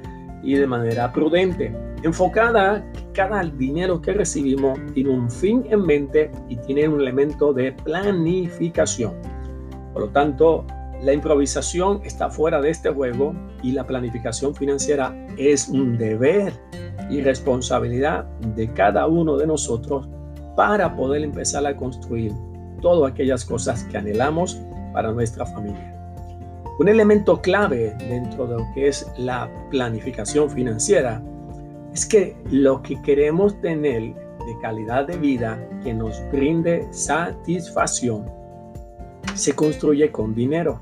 y 0.44 0.56
de 0.56 0.68
manera 0.68 1.12
prudente, 1.12 1.76
enfocada 2.04 2.86
cada 3.14 3.44
dinero 3.44 4.02
que 4.02 4.14
recibimos 4.14 4.80
tiene 4.94 5.10
un 5.10 5.30
fin 5.30 5.66
en 5.70 5.86
mente 5.86 6.32
y 6.48 6.56
tiene 6.58 6.88
un 6.88 7.02
elemento 7.02 7.52
de 7.52 7.74
planificación. 7.74 9.14
Por 9.94 10.04
lo 10.04 10.10
tanto, 10.10 10.66
la 11.02 11.14
improvisación 11.14 12.02
está 12.04 12.30
fuera 12.30 12.62
de 12.62 12.70
este 12.70 12.90
juego 12.90 13.34
y 13.64 13.72
la 13.72 13.86
planificación 13.86 14.54
financiera 14.54 15.16
es 15.38 15.68
un 15.68 15.98
deber 15.98 16.54
y 17.10 17.22
responsabilidad 17.22 18.26
de 18.56 18.72
cada 18.74 19.08
uno 19.08 19.38
de 19.38 19.48
nosotros 19.48 20.08
para 20.56 20.96
poder 20.96 21.24
empezar 21.24 21.66
a 21.66 21.76
construir 21.76 22.34
todas 22.80 23.12
aquellas 23.12 23.46
cosas 23.46 23.84
que 23.86 23.98
anhelamos 23.98 24.60
para 24.94 25.12
nuestra 25.12 25.46
familia. 25.46 25.96
Un 26.80 26.88
elemento 26.88 27.42
clave 27.42 27.94
dentro 28.08 28.48
de 28.48 28.58
lo 28.58 28.66
que 28.74 28.88
es 28.88 29.06
la 29.18 29.50
planificación 29.70 30.50
financiera 30.50 31.22
es 31.94 32.06
que 32.06 32.38
lo 32.52 32.82
que 32.82 33.02
queremos 33.02 33.60
tener 33.62 34.02
de 34.04 34.60
calidad 34.62 35.06
de 35.06 35.18
vida 35.18 35.60
que 35.84 35.94
nos 35.94 36.22
brinde 36.32 36.88
satisfacción 36.92 38.26
se 39.36 39.54
construye 39.54 40.12
con 40.12 40.34
dinero. 40.34 40.82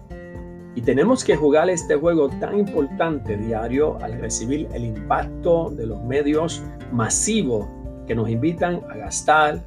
Y 0.76 0.82
tenemos 0.82 1.24
que 1.24 1.36
jugar 1.36 1.70
este 1.70 1.96
juego 1.96 2.30
tan 2.30 2.60
importante 2.60 3.36
diario 3.36 3.98
al 4.02 4.20
recibir 4.20 4.68
el 4.74 4.86
impacto 4.86 5.72
de 5.72 5.88
los 5.88 6.04
medios 6.04 6.62
masivos 6.92 7.66
que 8.06 8.14
nos 8.14 8.30
invitan 8.30 8.82
a 8.90 8.98
gastar, 8.98 9.60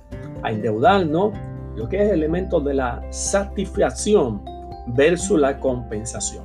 a 0.42 0.52
endeudarnos 0.52 1.32
lo 1.76 1.88
que 1.88 2.02
es 2.02 2.10
el 2.10 2.18
elemento 2.18 2.60
de 2.60 2.74
la 2.74 3.02
satisfacción 3.10 4.42
versus 4.88 5.38
la 5.38 5.58
compensación. 5.58 6.44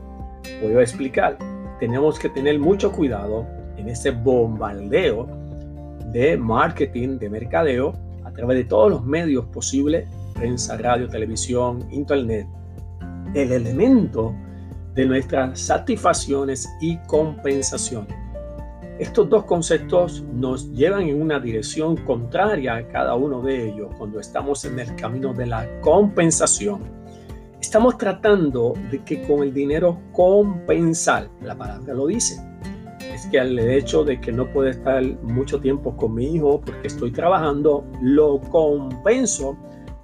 Voy 0.61 0.73
a 0.73 0.81
explicar. 0.81 1.37
Tenemos 1.79 2.19
que 2.19 2.29
tener 2.29 2.59
mucho 2.59 2.91
cuidado 2.91 3.45
en 3.77 3.89
ese 3.89 4.11
bombardeo 4.11 5.27
de 6.11 6.37
marketing, 6.37 7.17
de 7.17 7.29
mercadeo, 7.29 7.93
a 8.23 8.31
través 8.31 8.57
de 8.57 8.63
todos 8.65 8.89
los 8.89 9.03
medios 9.03 9.45
posibles, 9.47 10.07
prensa, 10.33 10.77
radio, 10.77 11.07
televisión, 11.07 11.85
internet. 11.91 12.47
El 13.33 13.51
elemento 13.51 14.33
de 14.93 15.05
nuestras 15.05 15.59
satisfacciones 15.59 16.69
y 16.79 16.97
compensaciones. 17.07 18.24
Estos 18.97 19.27
dos 19.27 19.43
conceptos 19.43 20.23
nos 20.33 20.71
llevan 20.71 21.01
en 21.09 21.21
una 21.21 21.37
dirección 21.37 21.97
contraria 21.97 22.75
a 22.75 22.87
cada 22.87 23.15
uno 23.15 23.41
de 23.41 23.67
ellos 23.67 23.89
cuando 23.97 24.21
estamos 24.21 24.63
en 24.63 24.79
el 24.79 24.95
camino 24.95 25.33
de 25.33 25.47
la 25.47 25.67
compensación. 25.81 26.79
Estamos 27.59 27.97
tratando 27.97 28.73
de 28.89 29.03
que 29.03 29.27
con 29.27 29.43
el 29.43 29.53
dinero 29.53 29.99
compensar, 30.13 31.29
la 31.41 31.57
palabra 31.57 31.93
lo 31.93 32.07
dice, 32.07 32.41
es 33.13 33.25
que 33.25 33.37
al 33.37 33.59
hecho 33.59 34.05
de 34.05 34.21
que 34.21 34.31
no 34.31 34.47
puedo 34.47 34.69
estar 34.69 35.03
mucho 35.23 35.59
tiempo 35.59 35.97
con 35.97 36.15
mi 36.15 36.33
hijo 36.33 36.61
porque 36.61 36.87
estoy 36.87 37.11
trabajando, 37.11 37.85
lo 38.01 38.39
compenso 38.39 39.57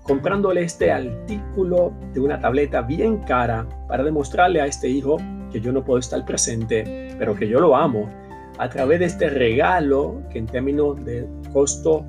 comprándole 0.03 0.63
este 0.63 0.91
artículo 0.91 1.93
de 2.13 2.19
una 2.19 2.41
tableta 2.41 2.81
bien 2.81 3.19
cara 3.19 3.65
para 3.87 4.03
demostrarle 4.03 4.59
a 4.59 4.65
este 4.65 4.89
hijo 4.89 5.15
que 5.49 5.61
yo 5.61 5.71
no 5.71 5.81
puedo 5.81 5.99
estar 5.99 6.25
presente, 6.25 7.15
pero 7.17 7.35
que 7.35 7.47
yo 7.47 7.61
lo 7.61 7.73
amo 7.73 8.09
a 8.57 8.69
través 8.69 8.99
de 8.99 9.05
este 9.05 9.29
regalo 9.29 10.21
que 10.31 10.39
en 10.39 10.45
términos 10.45 11.03
de 11.05 11.27
costo 11.53 12.05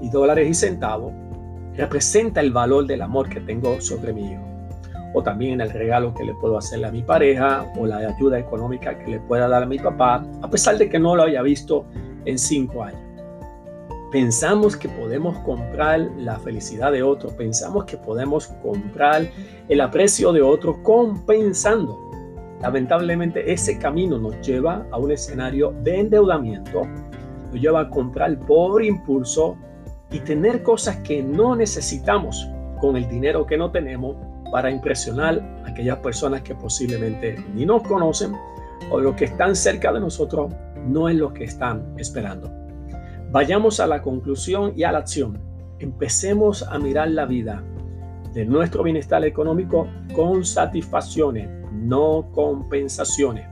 y 0.00 0.10
dólares 0.10 0.48
y 0.48 0.54
centavos 0.54 1.12
representa 1.76 2.40
el 2.40 2.52
valor 2.52 2.86
del 2.86 3.02
amor 3.02 3.28
que 3.28 3.40
tengo 3.40 3.80
sobre 3.80 4.12
mi 4.12 4.32
hijo. 4.32 4.42
O 5.14 5.22
también 5.22 5.60
el 5.60 5.70
regalo 5.70 6.12
que 6.14 6.24
le 6.24 6.34
puedo 6.34 6.58
hacerle 6.58 6.86
a 6.86 6.90
mi 6.90 7.02
pareja 7.02 7.66
o 7.78 7.86
la 7.86 7.98
ayuda 7.98 8.38
económica 8.38 8.98
que 8.98 9.10
le 9.10 9.20
pueda 9.20 9.48
dar 9.48 9.62
a 9.62 9.66
mi 9.66 9.78
papá, 9.78 10.24
a 10.42 10.50
pesar 10.50 10.78
de 10.78 10.88
que 10.88 10.98
no 10.98 11.16
lo 11.16 11.22
haya 11.22 11.42
visto 11.42 11.86
en 12.24 12.38
cinco 12.38 12.82
años. 12.82 13.00
Pensamos 14.12 14.76
que 14.76 14.88
podemos 14.88 15.36
comprar 15.38 16.00
la 16.18 16.38
felicidad 16.38 16.92
de 16.92 17.02
otro, 17.02 17.30
pensamos 17.30 17.84
que 17.84 17.96
podemos 17.96 18.46
comprar 18.62 19.28
el 19.68 19.80
aprecio 19.80 20.32
de 20.32 20.42
otro 20.42 20.82
compensando 20.82 21.98
Lamentablemente 22.60 23.52
ese 23.52 23.78
camino 23.78 24.18
nos 24.18 24.40
lleva 24.46 24.86
a 24.90 24.98
un 24.98 25.12
escenario 25.12 25.74
de 25.82 26.00
endeudamiento, 26.00 26.82
nos 27.52 27.60
lleva 27.60 27.80
a 27.80 27.90
comprar 27.90 28.38
por 28.40 28.82
impulso 28.82 29.56
y 30.10 30.20
tener 30.20 30.62
cosas 30.62 30.96
que 30.98 31.22
no 31.22 31.54
necesitamos 31.54 32.48
con 32.80 32.96
el 32.96 33.08
dinero 33.08 33.46
que 33.46 33.56
no 33.56 33.70
tenemos 33.70 34.16
para 34.50 34.70
impresionar 34.70 35.40
a 35.64 35.70
aquellas 35.70 35.98
personas 35.98 36.42
que 36.42 36.54
posiblemente 36.54 37.36
ni 37.54 37.66
nos 37.66 37.82
conocen 37.82 38.32
o 38.90 39.00
los 39.00 39.14
que 39.16 39.24
están 39.26 39.56
cerca 39.56 39.92
de 39.92 40.00
nosotros 40.00 40.52
no 40.86 41.08
es 41.08 41.16
lo 41.16 41.32
que 41.32 41.44
están 41.44 41.94
esperando. 41.98 42.50
Vayamos 43.32 43.80
a 43.80 43.86
la 43.86 44.02
conclusión 44.02 44.72
y 44.76 44.84
a 44.84 44.92
la 44.92 44.98
acción. 44.98 45.38
Empecemos 45.78 46.62
a 46.62 46.78
mirar 46.78 47.10
la 47.10 47.26
vida 47.26 47.62
de 48.32 48.44
nuestro 48.44 48.82
bienestar 48.82 49.24
económico 49.24 49.88
con 50.14 50.44
satisfacciones, 50.44 51.48
no 51.86 52.30
compensaciones. 52.32 53.46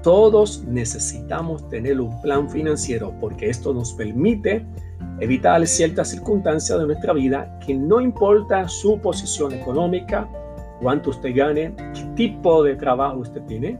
Todos 0.02 0.64
necesitamos 0.64 1.68
tener 1.68 2.00
un 2.00 2.20
plan 2.22 2.50
financiero 2.50 3.14
porque 3.20 3.50
esto 3.50 3.72
nos 3.72 3.92
permite 3.92 4.64
evitar 5.20 5.64
ciertas 5.66 6.08
circunstancias 6.10 6.78
de 6.78 6.86
nuestra 6.86 7.12
vida 7.12 7.58
que 7.64 7.74
no 7.74 8.00
importa 8.00 8.68
su 8.68 8.98
posición 9.00 9.52
económica, 9.52 10.28
cuánto 10.80 11.10
usted 11.10 11.30
gane, 11.34 11.74
qué 11.94 12.04
tipo 12.16 12.62
de 12.64 12.74
trabajo 12.74 13.18
usted 13.18 13.42
tiene, 13.42 13.78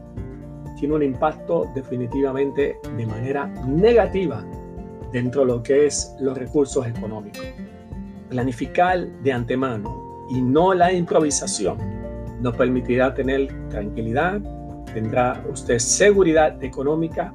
tiene 0.79 0.95
un 0.95 1.03
impacto 1.03 1.69
definitivamente 1.75 2.77
de 2.95 3.05
manera 3.05 3.47
negativa 3.67 4.43
dentro 5.11 5.41
de 5.41 5.47
lo 5.47 5.63
que 5.63 5.85
es 5.87 6.15
los 6.19 6.37
recursos 6.37 6.87
económicos. 6.87 7.45
Planificar 8.33 9.05
de 9.21 9.31
antemano 9.31 10.25
y 10.27 10.41
no 10.41 10.73
la 10.73 10.91
improvisación 10.91 11.77
nos 12.41 12.55
permitirá 12.55 13.13
tener 13.13 13.47
tranquilidad, 13.69 14.41
tendrá 14.91 15.45
usted 15.51 15.77
seguridad 15.77 16.61
económica 16.63 17.31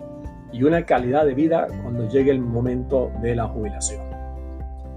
y 0.52 0.64
una 0.64 0.84
calidad 0.84 1.24
de 1.24 1.34
vida 1.34 1.68
cuando 1.84 2.08
llegue 2.08 2.32
el 2.32 2.40
momento 2.40 3.12
de 3.22 3.36
la 3.36 3.46
jubilación. 3.46 4.02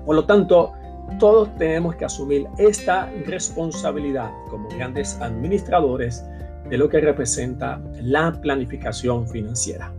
Por 0.04 0.16
lo 0.16 0.26
tanto, 0.26 0.74
todos 1.20 1.56
tenemos 1.58 1.96
que 1.96 2.06
asumir 2.06 2.48
esta 2.58 3.08
responsabilidad 3.28 4.32
como 4.50 4.70
grandes 4.70 5.22
administradores 5.22 6.26
de 6.68 6.80
lo 6.80 6.90
que 6.90 7.00
representa 7.00 7.80
la 8.02 8.32
planificación 8.42 9.28
financiera. 9.28 9.94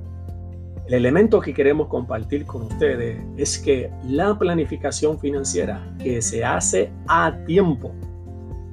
El 0.87 0.95
elemento 0.95 1.41
que 1.41 1.55
queremos 1.55 1.87
compartir 1.87 2.45
con 2.45 2.62
ustedes 2.62 3.17
es 3.37 3.57
que 3.59 3.89
la 4.05 4.37
planificación 4.37 5.19
financiera 5.19 5.81
que 6.03 6.21
se 6.21 6.45
hace 6.45 6.91
a 7.07 7.37
tiempo 7.47 7.93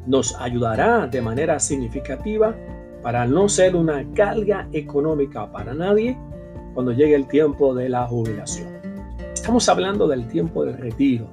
nos 0.08 0.36
ayudará 0.40 1.06
de 1.06 1.22
manera 1.22 1.60
significativa 1.60 2.56
para 3.04 3.28
no 3.28 3.48
ser 3.48 3.76
una 3.76 4.04
carga 4.16 4.68
económica 4.74 5.52
para 5.52 5.76
nadie 5.76 6.18
cuando 6.74 6.92
llegue 6.94 7.14
el 7.14 7.28
tiempo 7.28 7.76
de 7.76 7.90
la 7.90 8.08
jubilación. 8.08 8.70
Estamos 9.32 9.70
hablando 9.70 10.08
del 10.08 10.28
tiempo 10.28 10.66
del 10.66 10.78
retiro. 10.78 11.30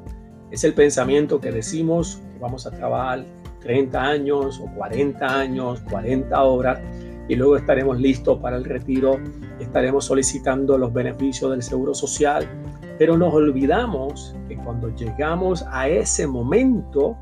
Es 0.50 0.62
el 0.62 0.74
pensamiento 0.74 1.40
que 1.40 1.52
decimos 1.52 2.20
que 2.34 2.38
vamos 2.38 2.66
a 2.66 2.70
trabajar 2.70 3.24
30 3.60 4.00
años 4.00 4.60
o 4.60 4.66
40 4.76 5.26
años, 5.26 5.80
40 5.90 6.42
horas 6.42 6.80
y 7.28 7.34
luego 7.34 7.56
estaremos 7.56 8.00
listos 8.00 8.38
para 8.38 8.56
el 8.56 8.64
retiro, 8.64 9.18
estaremos 9.58 10.04
solicitando 10.04 10.78
los 10.78 10.92
beneficios 10.92 11.50
del 11.50 11.62
seguro 11.62 11.94
social, 11.94 12.46
pero 12.98 13.16
nos 13.16 13.34
olvidamos 13.34 14.34
que 14.48 14.56
cuando 14.56 14.88
llegamos 14.94 15.64
a 15.70 15.88
ese 15.88 16.26
momento 16.26 17.16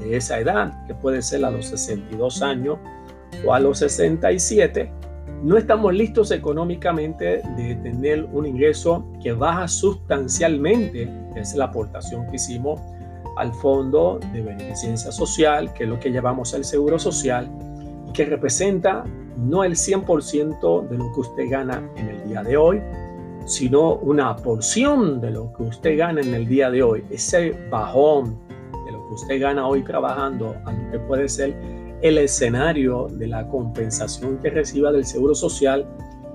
de 0.00 0.16
esa 0.16 0.38
edad, 0.38 0.86
que 0.86 0.94
puede 0.94 1.22
ser 1.22 1.44
a 1.44 1.50
los 1.50 1.66
62 1.66 2.42
años 2.42 2.78
o 3.44 3.52
a 3.52 3.60
los 3.60 3.78
67, 3.78 4.92
no 5.42 5.56
estamos 5.56 5.94
listos 5.94 6.30
económicamente 6.30 7.42
de 7.56 7.78
tener 7.82 8.24
un 8.32 8.46
ingreso 8.46 9.06
que 9.22 9.32
baja 9.32 9.68
sustancialmente, 9.68 11.08
es 11.36 11.54
la 11.54 11.66
aportación 11.66 12.26
que 12.28 12.36
hicimos 12.36 12.80
al 13.36 13.52
fondo 13.54 14.18
de 14.32 14.42
beneficencia 14.42 15.12
social, 15.12 15.72
que 15.72 15.84
es 15.84 15.88
lo 15.88 16.00
que 16.00 16.10
llamamos 16.10 16.54
el 16.54 16.64
seguro 16.64 16.98
social, 16.98 17.48
y 18.08 18.12
que 18.12 18.24
representa 18.24 19.04
no 19.38 19.64
el 19.64 19.72
100% 19.72 20.88
de 20.88 20.98
lo 20.98 21.12
que 21.12 21.20
usted 21.20 21.50
gana 21.50 21.88
en 21.96 22.08
el 22.08 22.28
día 22.28 22.42
de 22.42 22.56
hoy, 22.56 22.82
sino 23.46 23.94
una 23.94 24.36
porción 24.36 25.20
de 25.20 25.30
lo 25.30 25.52
que 25.52 25.62
usted 25.62 25.96
gana 25.96 26.20
en 26.20 26.34
el 26.34 26.46
día 26.46 26.70
de 26.70 26.82
hoy, 26.82 27.04
ese 27.10 27.56
bajón 27.70 28.38
de 28.84 28.92
lo 28.92 29.06
que 29.08 29.14
usted 29.14 29.40
gana 29.40 29.66
hoy 29.66 29.82
trabajando, 29.82 30.54
a 30.64 30.72
lo 30.72 30.90
que 30.90 30.98
puede 30.98 31.28
ser 31.28 31.54
el 32.02 32.18
escenario 32.18 33.08
de 33.10 33.26
la 33.26 33.48
compensación 33.48 34.38
que 34.38 34.50
reciba 34.50 34.92
del 34.92 35.04
Seguro 35.04 35.34
Social, 35.34 35.86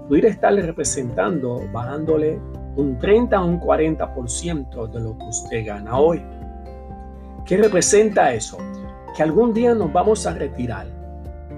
pudiera 0.07 0.29
estarle 0.29 0.61
representando, 0.61 1.61
bajándole 1.71 2.39
un 2.75 2.97
30 2.97 3.37
a 3.37 3.43
un 3.43 3.59
40% 3.59 4.91
de 4.91 4.99
lo 4.99 5.17
que 5.17 5.25
usted 5.25 5.65
gana 5.65 5.97
hoy. 5.97 6.21
¿Qué 7.45 7.57
representa 7.57 8.33
eso? 8.33 8.57
Que 9.15 9.23
algún 9.23 9.53
día 9.53 9.75
nos 9.75 9.91
vamos 9.93 10.25
a 10.25 10.33
retirar. 10.33 11.02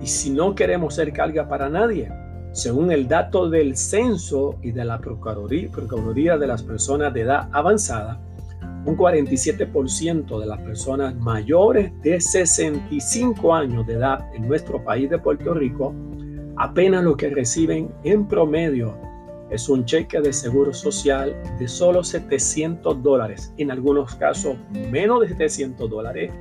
Y 0.02 0.08
si 0.08 0.30
no 0.30 0.56
queremos 0.56 0.96
ser 0.96 1.12
carga 1.14 1.48
para 1.48 1.70
nadie, 1.70 2.12
según 2.52 2.92
el 2.92 3.08
dato 3.08 3.50
del 3.50 3.76
censo 3.76 4.56
y 4.62 4.72
de 4.72 4.86
la 4.86 5.00
Procuraduría, 5.00 5.70
Procuraduría 5.72 6.38
de 6.38 6.48
las 6.48 6.64
personas 6.64 7.14
de 7.14 7.22
edad 7.22 7.50
avanzada, 7.52 8.20
un 8.86 8.96
47% 8.96 10.40
de 10.40 10.46
las 10.46 10.62
personas 10.62 11.16
mayores 11.16 11.92
de 12.02 12.22
65 12.22 13.54
años 13.54 13.88
de 13.88 13.94
edad 13.94 14.30
en 14.36 14.48
nuestro 14.48 14.84
país 14.84 15.10
de 15.10 15.18
Puerto 15.18 15.54
Rico 15.54 15.94
apenas 16.58 17.04
lo 17.04 17.18
que 17.18 17.30
reciben 17.30 17.92
en 18.04 18.28
promedio 18.28 18.98
es 19.50 19.70
un 19.70 19.86
cheque 19.86 20.20
de 20.22 20.34
seguro 20.34 20.74
social 20.74 21.36
de 21.60 21.68
solo 21.68 22.04
700 22.04 23.02
dólares, 23.04 23.54
en 23.58 23.72
algunos 23.72 24.16
casos 24.16 24.58
menos 24.92 25.22
de 25.22 25.28
700 25.30 25.90
dólares. 25.90 26.32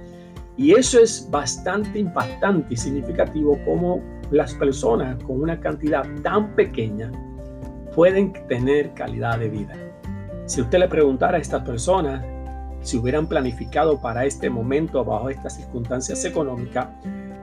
Y 0.56 0.72
eso 0.72 1.00
es 1.00 1.28
bastante 1.30 1.98
impactante 1.98 2.74
y 2.74 2.76
significativo 2.76 3.58
como 3.64 4.00
las 4.30 4.54
personas 4.54 5.22
con 5.24 5.40
una 5.40 5.58
cantidad 5.58 6.04
tan 6.22 6.54
pequeña 6.54 7.10
pueden 7.94 8.32
tener 8.48 8.92
calidad 8.94 9.38
de 9.38 9.48
vida. 9.48 9.74
Si 10.46 10.60
usted 10.60 10.78
le 10.78 10.88
preguntara 10.88 11.38
a 11.38 11.40
estas 11.40 11.62
personas 11.62 12.24
si 12.84 12.98
hubieran 12.98 13.26
planificado 13.26 13.98
para 14.00 14.26
este 14.26 14.50
momento 14.50 15.04
bajo 15.04 15.30
estas 15.30 15.56
circunstancias 15.56 16.22
económicas, 16.24 16.88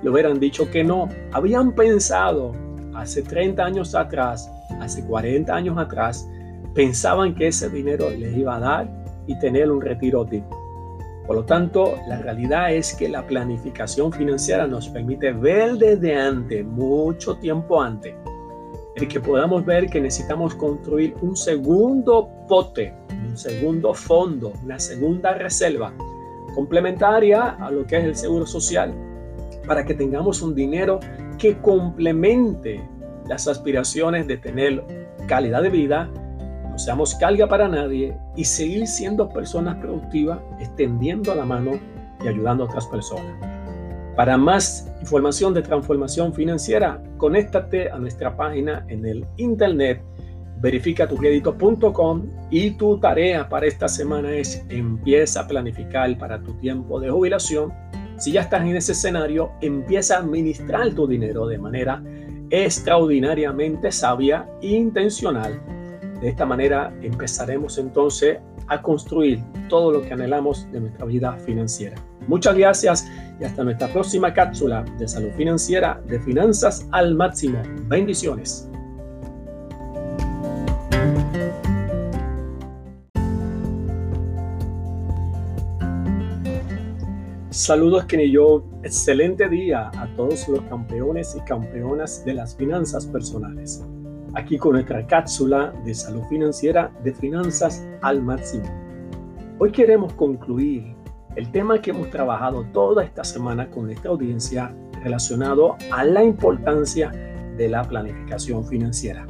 le 0.04 0.10
hubieran 0.10 0.40
dicho 0.40 0.70
que 0.70 0.84
no. 0.84 1.10
Habían 1.32 1.74
pensado 1.74 2.54
hace 2.94 3.24
30 3.24 3.64
años 3.64 3.96
atrás, 3.96 4.52
hace 4.80 5.04
40 5.04 5.54
años 5.54 5.78
atrás, 5.80 6.30
pensaban 6.76 7.34
que 7.34 7.48
ese 7.48 7.70
dinero 7.70 8.10
les 8.12 8.38
iba 8.38 8.56
a 8.56 8.60
dar 8.60 9.04
y 9.26 9.38
tener 9.40 9.72
un 9.72 9.82
retiro 9.82 10.24
digno. 10.26 10.61
Por 11.32 11.38
lo 11.38 11.46
tanto, 11.46 11.98
la 12.10 12.18
realidad 12.18 12.74
es 12.74 12.94
que 12.94 13.08
la 13.08 13.26
planificación 13.26 14.12
financiera 14.12 14.68
nos 14.68 14.90
permite 14.90 15.32
ver 15.32 15.78
desde 15.78 16.14
antes, 16.14 16.66
mucho 16.66 17.38
tiempo 17.38 17.82
antes, 17.82 18.14
el 18.98 19.08
que 19.08 19.22
podamos 19.22 19.66
ver 19.66 19.90
que 19.90 20.02
necesitamos 20.02 20.56
construir 20.56 21.16
un 21.22 21.38
segundo 21.38 22.30
pote, 22.50 22.94
un 23.30 23.38
segundo 23.38 23.94
fondo, 23.94 24.52
una 24.62 24.78
segunda 24.78 25.34
reserva 25.34 25.94
complementaria 26.54 27.52
a 27.52 27.72
lo 27.72 27.88
que 27.88 28.00
es 28.00 28.04
el 28.04 28.16
seguro 28.18 28.46
social, 28.46 28.94
para 29.66 29.86
que 29.86 29.94
tengamos 29.94 30.42
un 30.42 30.54
dinero 30.54 31.00
que 31.38 31.58
complemente 31.60 32.86
las 33.30 33.48
aspiraciones 33.48 34.28
de 34.28 34.36
tener 34.36 34.84
calidad 35.28 35.64
de 35.64 35.70
vida, 35.70 36.10
no 36.72 36.80
seamos 36.80 37.16
carga 37.16 37.48
para 37.48 37.68
nadie 37.68 38.18
y 38.36 38.46
seguir 38.46 38.88
siendo 38.88 39.30
personas 39.30 39.76
productivas, 39.76 40.40
extendiendo 40.60 41.36
la 41.36 41.46
mano 41.46 41.72
y 42.24 42.28
ayudando 42.28 42.64
a 42.64 42.68
otras 42.68 42.88
personas. 42.88 43.34
Para 44.16 44.38
más 44.38 44.92
información 45.02 45.54
de 45.54 45.62
transformación 45.62 46.34
financiera, 46.34 47.02
conéctate 47.18 47.90
a 47.90 47.98
nuestra 47.98 48.36
página 48.36 48.86
en 48.88 49.06
el 49.06 49.26
internet 49.38 50.02
verificatucredito.com 50.62 52.30
y 52.52 52.72
tu 52.72 53.00
tarea 53.00 53.50
para 53.50 53.66
esta 53.66 53.88
semana 53.88 54.32
es 54.32 54.64
empieza 54.70 55.42
a 55.42 55.48
planificar 55.48 56.16
para 56.18 56.42
tu 56.42 56.54
tiempo 56.60 57.00
de 57.00 57.10
jubilación. 57.10 57.74
Si 58.18 58.32
ya 58.32 58.42
estás 58.42 58.62
en 58.62 58.76
ese 58.76 58.92
escenario, 58.92 59.52
empieza 59.62 60.16
a 60.16 60.20
administrar 60.20 60.94
tu 60.94 61.08
dinero 61.08 61.48
de 61.48 61.58
manera 61.58 62.04
extraordinariamente 62.52 63.92
sabia 63.92 64.48
e 64.62 64.68
intencional. 64.68 65.60
De 66.22 66.30
esta 66.30 66.46
manera 66.46 66.94
empezaremos 67.02 67.80
entonces 67.80 68.38
a 68.68 68.82
construir 68.82 69.44
todo 69.68 69.92
lo 69.92 70.02
que 70.04 70.14
anhelamos 70.14 70.72
de 70.72 70.80
nuestra 70.80 71.06
vida 71.06 71.36
financiera. 71.38 71.96
Muchas 72.28 72.56
gracias 72.56 73.08
y 73.40 73.44
hasta 73.44 73.64
nuestra 73.64 73.88
próxima 73.88 74.32
cápsula 74.32 74.86
de 75.00 75.08
salud 75.08 75.32
financiera 75.36 76.00
de 76.06 76.20
finanzas 76.20 76.88
al 76.92 77.16
máximo. 77.16 77.60
Bendiciones. 77.88 78.70
Saludos 87.50 88.06
que 88.06 88.30
yo, 88.30 88.64
excelente 88.84 89.50
día 89.50 89.90
a 89.98 90.08
todos 90.16 90.48
los 90.48 90.62
campeones 90.64 91.36
y 91.36 91.42
campeonas 91.42 92.24
de 92.24 92.36
las 92.36 92.56
finanzas 92.56 93.08
personales. 93.08 93.84
Aquí 94.34 94.58
con 94.58 94.74
nuestra 94.74 95.06
cápsula 95.08 95.74
de 95.84 95.94
salud 95.94 96.24
financiera 96.30 96.92
de 97.04 97.14
finanzas 97.14 97.86
al 98.02 98.22
máximo. 98.22 98.66
Hoy 99.60 99.72
queremos 99.72 100.14
concluir 100.14 100.96
el 101.36 101.52
tema 101.52 101.82
que 101.82 101.92
hemos 101.92 102.10
trabajado 102.10 102.66
toda 102.74 103.04
esta 103.04 103.24
semana 103.24 103.70
con 103.70 103.86
nuestra 103.86 104.12
audiencia 104.12 104.74
relacionado 105.04 105.76
a 105.92 106.04
la 106.04 106.24
importancia 106.24 107.12
de 107.58 107.70
la 107.70 107.84
planificación 107.84 108.66
financiera. 108.66 109.28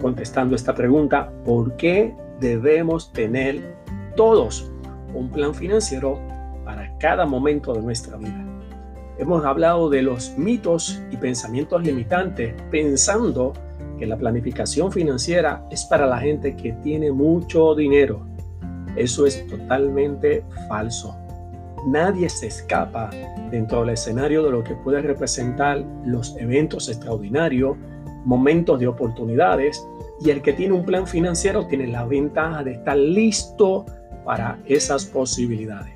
Contestando 0.00 0.54
esta 0.54 0.74
pregunta, 0.74 1.32
¿por 1.44 1.76
qué 1.76 2.14
debemos 2.40 3.12
tener 3.12 3.76
todos 4.16 4.70
un 5.14 5.30
plan 5.30 5.54
financiero 5.54 6.20
para 6.64 6.96
cada 6.98 7.26
momento 7.26 7.72
de 7.72 7.82
nuestra 7.82 8.16
vida. 8.16 8.44
Hemos 9.18 9.44
hablado 9.44 9.88
de 9.90 10.02
los 10.02 10.36
mitos 10.36 11.00
y 11.10 11.16
pensamientos 11.16 11.82
limitantes 11.84 12.54
pensando 12.70 13.52
la 14.00 14.16
planificación 14.16 14.92
financiera 14.92 15.66
es 15.70 15.84
para 15.84 16.06
la 16.06 16.18
gente 16.18 16.56
que 16.56 16.72
tiene 16.82 17.10
mucho 17.10 17.74
dinero. 17.74 18.26
Eso 18.96 19.26
es 19.26 19.46
totalmente 19.46 20.44
falso. 20.68 21.16
Nadie 21.86 22.28
se 22.28 22.46
escapa 22.46 23.10
dentro 23.50 23.80
del 23.80 23.90
escenario 23.90 24.42
de 24.42 24.50
lo 24.50 24.64
que 24.64 24.74
puede 24.74 25.02
representar 25.02 25.84
los 26.04 26.36
eventos 26.38 26.88
extraordinarios, 26.88 27.76
momentos 28.24 28.80
de 28.80 28.86
oportunidades, 28.86 29.84
Y 30.20 30.30
el 30.30 30.42
que 30.42 30.52
tiene 30.52 30.72
un 30.72 30.84
plan 30.84 31.08
financiero 31.08 31.66
tiene 31.66 31.88
la 31.88 32.06
ventaja 32.06 32.62
de 32.62 32.74
estar 32.74 32.96
listo 32.96 33.84
para 34.24 34.58
esas 34.64 35.04
posibilidades. 35.04 35.92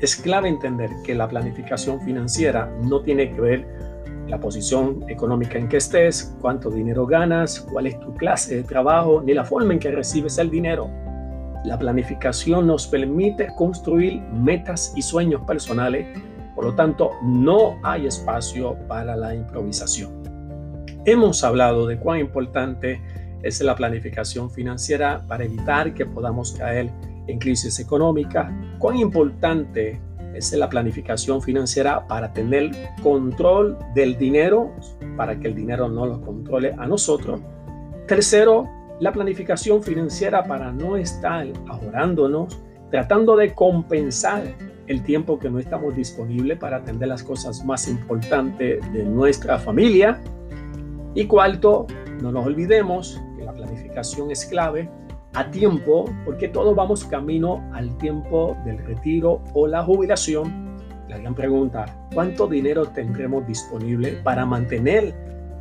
Es 0.00 0.16
clave 0.16 0.48
entender 0.48 0.90
que 1.04 1.14
la 1.14 1.28
planificación 1.28 2.00
financiera 2.00 2.70
no 2.82 3.00
tiene 3.02 3.30
que 3.30 3.40
ver 3.40 3.89
la 4.30 4.40
posición 4.40 5.04
económica 5.08 5.58
en 5.58 5.68
que 5.68 5.76
estés, 5.76 6.36
cuánto 6.40 6.70
dinero 6.70 7.04
ganas, 7.04 7.60
cuál 7.60 7.88
es 7.88 7.98
tu 8.00 8.14
clase 8.14 8.56
de 8.56 8.62
trabajo, 8.62 9.22
ni 9.24 9.34
la 9.34 9.44
forma 9.44 9.72
en 9.72 9.80
que 9.80 9.90
recibes 9.90 10.38
el 10.38 10.50
dinero. 10.50 10.88
La 11.64 11.78
planificación 11.78 12.66
nos 12.66 12.86
permite 12.86 13.48
construir 13.56 14.22
metas 14.32 14.94
y 14.96 15.02
sueños 15.02 15.42
personales, 15.42 16.06
por 16.54 16.64
lo 16.64 16.74
tanto 16.74 17.10
no 17.22 17.78
hay 17.82 18.06
espacio 18.06 18.76
para 18.88 19.16
la 19.16 19.34
improvisación. 19.34 20.22
Hemos 21.04 21.42
hablado 21.44 21.86
de 21.86 21.98
cuán 21.98 22.20
importante 22.20 23.00
es 23.42 23.60
la 23.62 23.74
planificación 23.74 24.50
financiera 24.50 25.24
para 25.26 25.44
evitar 25.44 25.92
que 25.92 26.06
podamos 26.06 26.52
caer 26.52 26.90
en 27.26 27.38
crisis 27.38 27.80
económica, 27.80 28.50
cuán 28.78 28.96
importante 28.96 30.00
es 30.34 30.52
la 30.52 30.68
planificación 30.68 31.42
financiera 31.42 32.06
para 32.06 32.32
tener 32.32 32.70
control 33.02 33.78
del 33.94 34.16
dinero, 34.16 34.72
para 35.16 35.38
que 35.38 35.48
el 35.48 35.54
dinero 35.54 35.88
no 35.88 36.06
lo 36.06 36.20
controle 36.20 36.74
a 36.78 36.86
nosotros. 36.86 37.40
Tercero, 38.06 38.68
la 39.00 39.12
planificación 39.12 39.82
financiera 39.82 40.44
para 40.44 40.72
no 40.72 40.96
estar 40.96 41.46
ahorrándonos, 41.68 42.60
tratando 42.90 43.36
de 43.36 43.54
compensar 43.54 44.42
el 44.86 45.02
tiempo 45.02 45.38
que 45.38 45.48
no 45.48 45.58
estamos 45.58 45.94
disponibles 45.94 46.58
para 46.58 46.78
atender 46.78 47.08
las 47.08 47.22
cosas 47.22 47.64
más 47.64 47.88
importantes 47.88 48.80
de 48.92 49.04
nuestra 49.04 49.58
familia. 49.58 50.20
Y 51.14 51.26
cuarto, 51.26 51.86
no 52.20 52.32
nos 52.32 52.46
olvidemos 52.46 53.20
que 53.36 53.44
la 53.44 53.52
planificación 53.52 54.30
es 54.30 54.44
clave 54.46 54.90
a 55.34 55.50
tiempo, 55.50 56.06
porque 56.24 56.48
todos 56.48 56.74
vamos 56.74 57.04
camino 57.04 57.62
al 57.72 57.96
tiempo 57.98 58.56
del 58.64 58.78
retiro 58.78 59.42
o 59.54 59.66
la 59.66 59.82
jubilación. 59.82 60.76
La 61.08 61.18
gran 61.18 61.34
pregunta, 61.34 61.86
¿cuánto 62.14 62.46
dinero 62.46 62.86
tendremos 62.86 63.46
disponible 63.46 64.12
para 64.24 64.44
mantener 64.44 65.14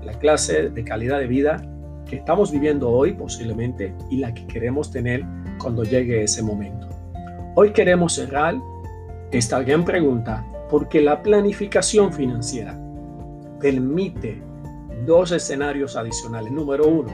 la 0.03 0.13
clase 0.13 0.69
de 0.69 0.83
calidad 0.83 1.19
de 1.19 1.27
vida 1.27 1.61
que 2.07 2.17
estamos 2.17 2.51
viviendo 2.51 2.89
hoy 2.89 3.13
posiblemente 3.13 3.93
y 4.09 4.17
la 4.17 4.33
que 4.33 4.47
queremos 4.47 4.91
tener 4.91 5.23
cuando 5.59 5.83
llegue 5.83 6.23
ese 6.23 6.41
momento? 6.41 6.87
Hoy 7.55 7.71
queremos 7.71 8.13
cerrar 8.13 8.55
esta 9.31 9.61
gran 9.61 9.85
pregunta 9.85 10.45
porque 10.69 11.01
la 11.01 11.21
planificación 11.21 12.11
financiera 12.11 12.79
permite 13.59 14.41
dos 15.05 15.31
escenarios 15.31 15.95
adicionales. 15.95 16.51
Número 16.51 16.87
uno, 16.87 17.11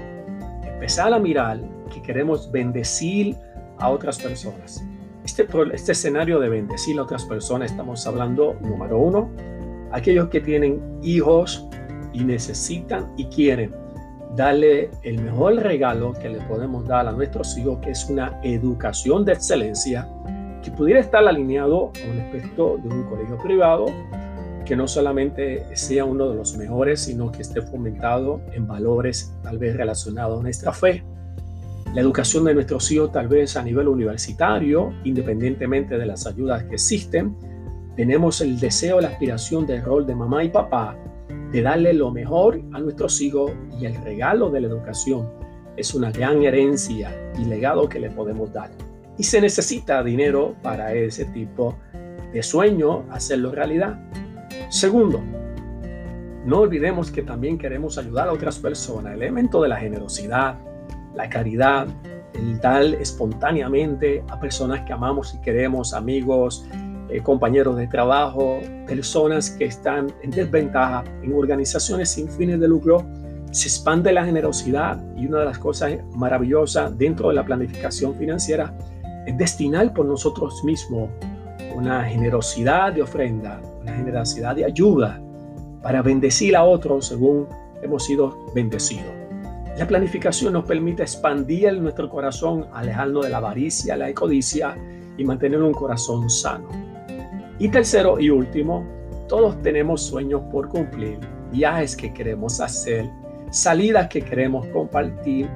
empezar 0.63 1.13
a 1.13 1.19
mirar 1.19 1.74
que 1.89 2.01
queremos 2.01 2.51
bendecir 2.51 3.35
a 3.79 3.89
otras 3.89 4.19
personas. 4.19 4.83
Este, 5.23 5.47
este 5.73 5.91
escenario 5.91 6.39
de 6.39 6.49
bendecir 6.49 6.99
a 6.99 7.03
otras 7.03 7.25
personas, 7.25 7.71
estamos 7.71 8.05
hablando, 8.05 8.55
número 8.61 8.99
uno, 8.99 9.29
aquellos 9.91 10.29
que 10.29 10.39
tienen 10.39 10.81
hijos 11.01 11.67
y 12.13 12.23
necesitan 12.23 13.11
y 13.17 13.25
quieren 13.25 13.73
darle 14.35 14.91
el 15.03 15.21
mejor 15.21 15.55
regalo 15.55 16.13
que 16.13 16.29
le 16.29 16.39
podemos 16.41 16.85
dar 16.85 17.07
a 17.07 17.11
nuestros 17.11 17.57
hijos, 17.57 17.79
que 17.81 17.91
es 17.91 18.05
una 18.09 18.39
educación 18.43 19.25
de 19.25 19.33
excelencia 19.33 20.07
que 20.61 20.71
pudiera 20.71 20.99
estar 20.99 21.25
alineado 21.25 21.91
a 22.05 22.11
un 22.11 22.19
aspecto 22.19 22.77
de 22.83 22.89
un 22.89 23.03
colegio 23.03 23.37
privado, 23.37 23.85
que 24.65 24.75
no 24.75 24.87
solamente 24.87 25.63
sea 25.75 26.05
uno 26.05 26.29
de 26.29 26.35
los 26.35 26.57
mejores, 26.57 27.01
sino 27.01 27.31
que 27.31 27.43
esté 27.43 27.61
fomentado 27.61 28.41
en 28.51 28.67
valores 28.67 29.33
tal 29.43 29.57
vez 29.57 29.77
relacionados 29.77 30.39
a 30.39 30.43
nuestra 30.43 30.73
fe 30.73 31.03
la 31.95 32.01
educación 32.01 32.43
de 32.43 32.53
nuestros 32.53 32.91
hijos 32.91 33.13
tal 33.13 33.29
vez 33.29 33.55
a 33.55 33.63
nivel 33.63 33.87
universitario, 33.87 34.93
independientemente 35.05 35.97
de 35.97 36.05
las 36.05 36.27
ayudas 36.27 36.65
que 36.65 36.73
existen, 36.73 37.37
tenemos 37.95 38.41
el 38.41 38.59
deseo, 38.59 38.99
la 38.99 39.07
aspiración 39.07 39.65
del 39.65 39.81
rol 39.81 40.05
de 40.05 40.13
mamá 40.13 40.43
y 40.43 40.49
papá 40.49 40.97
de 41.53 41.61
darle 41.61 41.93
lo 41.93 42.11
mejor 42.11 42.61
a 42.73 42.81
nuestros 42.81 43.21
hijos 43.21 43.53
y 43.79 43.85
el 43.85 43.95
regalo 44.03 44.49
de 44.49 44.59
la 44.59 44.67
educación 44.67 45.29
es 45.77 45.95
una 45.95 46.11
gran 46.11 46.43
herencia 46.43 47.15
y 47.39 47.45
legado 47.45 47.87
que 47.87 48.01
le 48.01 48.09
podemos 48.09 48.51
dar. 48.51 48.71
Y 49.17 49.23
se 49.23 49.39
necesita 49.39 50.03
dinero 50.03 50.53
para 50.61 50.93
ese 50.93 51.23
tipo 51.23 51.77
de 52.33 52.43
sueño, 52.43 53.05
hacerlo 53.09 53.53
realidad. 53.53 53.97
Segundo, 54.67 55.23
no 56.45 56.59
olvidemos 56.59 57.09
que 57.09 57.21
también 57.21 57.57
queremos 57.57 57.97
ayudar 57.97 58.27
a 58.27 58.33
otras 58.33 58.59
personas. 58.59 59.13
El 59.13 59.21
elemento 59.21 59.61
de 59.61 59.69
la 59.69 59.77
generosidad, 59.77 60.59
la 61.15 61.29
caridad, 61.29 61.87
el 62.33 62.59
dar 62.59 62.83
espontáneamente 62.83 64.23
a 64.29 64.39
personas 64.39 64.81
que 64.81 64.93
amamos 64.93 65.33
y 65.33 65.41
queremos, 65.41 65.93
amigos, 65.93 66.65
eh, 67.09 67.21
compañeros 67.21 67.77
de 67.77 67.87
trabajo, 67.87 68.59
personas 68.87 69.51
que 69.51 69.65
están 69.65 70.07
en 70.23 70.31
desventaja 70.31 71.03
en 71.23 71.33
organizaciones 71.33 72.09
sin 72.09 72.27
fines 72.29 72.59
de 72.59 72.67
lucro, 72.67 73.05
se 73.51 73.67
expande 73.67 74.11
la 74.11 74.25
generosidad 74.25 75.01
y 75.15 75.27
una 75.27 75.39
de 75.39 75.45
las 75.45 75.59
cosas 75.59 75.93
maravillosas 76.13 76.97
dentro 76.97 77.29
de 77.29 77.35
la 77.35 77.45
planificación 77.45 78.15
financiera 78.15 78.75
es 79.25 79.37
destinar 79.37 79.93
por 79.93 80.05
nosotros 80.05 80.63
mismos 80.63 81.09
una 81.73 82.03
generosidad 82.03 82.93
de 82.93 83.01
ofrenda, 83.01 83.61
una 83.81 83.93
generosidad 83.93 84.55
de 84.55 84.65
ayuda 84.65 85.21
para 85.81 86.01
bendecir 86.01 86.55
a 86.55 86.63
otros 86.63 87.07
según 87.07 87.47
hemos 87.81 88.05
sido 88.05 88.35
bendecidos. 88.53 89.24
La 89.77 89.85
planificación 89.85 90.53
nos 90.53 90.63
permite 90.63 91.03
expandir 91.03 91.81
nuestro 91.81 92.09
corazón, 92.09 92.65
alejarnos 92.71 93.25
de 93.25 93.31
la 93.31 93.37
avaricia, 93.37 93.97
la 93.97 94.13
codicia 94.13 94.77
y 95.17 95.25
mantener 95.25 95.61
un 95.61 95.73
corazón 95.73 96.29
sano. 96.29 96.69
Y 97.59 97.67
tercero 97.67 98.17
y 98.17 98.29
último, 98.29 98.87
todos 99.27 99.61
tenemos 99.61 100.01
sueños 100.01 100.43
por 100.49 100.69
cumplir, 100.69 101.19
viajes 101.51 101.97
que 101.97 102.13
queremos 102.13 102.61
hacer, 102.61 103.09
salidas 103.49 104.07
que 104.07 104.21
queremos 104.21 104.65
compartir, 104.67 105.49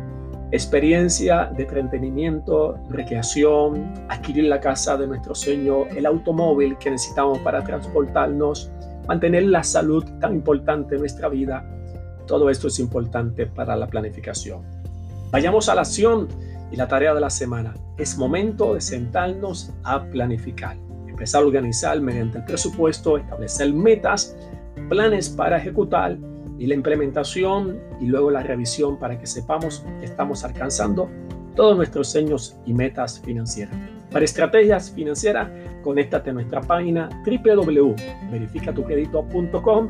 experiencia 0.52 1.46
de 1.56 1.64
entretenimiento, 1.64 2.78
recreación, 2.90 3.94
adquirir 4.10 4.46
la 4.46 4.60
casa 4.60 4.98
de 4.98 5.08
nuestro 5.08 5.34
sueño, 5.34 5.86
el 5.96 6.06
automóvil 6.06 6.78
que 6.78 6.92
necesitamos 6.92 7.40
para 7.40 7.64
transportarnos, 7.64 8.70
mantener 9.08 9.44
la 9.44 9.64
salud 9.64 10.04
tan 10.20 10.36
importante 10.36 10.96
en 10.96 11.02
nuestra 11.02 11.30
vida 11.30 11.64
todo 12.30 12.50
esto 12.52 12.68
es 12.68 12.78
importante 12.80 13.48
para 13.48 13.76
la 13.76 13.88
planificación. 13.88 14.62
Vayamos 15.32 15.68
a 15.68 15.74
la 15.74 15.82
acción 15.82 16.28
y 16.72 16.76
la 16.76 16.88
tarea 16.88 17.16
de 17.16 17.22
la 17.22 17.32
semana. 17.32 17.74
Es 17.98 18.20
momento 18.20 18.76
de 18.76 18.82
sentarnos 18.82 19.72
a 19.84 20.06
planificar, 20.06 20.78
empezar 21.08 21.42
a 21.42 21.48
organizar 21.48 22.00
mediante 22.00 22.38
el 22.38 22.46
presupuesto, 22.46 23.18
establecer 23.18 23.74
metas, 23.74 24.38
planes 24.90 25.28
para 25.28 25.58
ejecutar 25.58 26.20
y 26.60 26.68
la 26.68 26.76
implementación 26.76 27.80
y 28.00 28.06
luego 28.06 28.30
la 28.30 28.44
revisión 28.44 29.00
para 29.00 29.18
que 29.18 29.26
sepamos 29.26 29.84
que 30.00 30.06
estamos 30.06 30.44
alcanzando 30.44 31.10
todos 31.56 31.76
nuestros 31.76 32.12
sueños 32.12 32.58
y 32.68 32.76
metas 32.76 33.20
financieras. 33.22 33.74
Para 34.12 34.24
estrategias 34.24 34.92
financieras, 34.92 35.50
conéctate 35.82 36.30
a 36.30 36.34
nuestra 36.34 36.62
página 36.62 37.10
www.verificatucredito.com 37.26 39.90